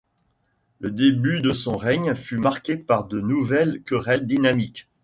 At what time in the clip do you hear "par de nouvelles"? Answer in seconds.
2.75-3.83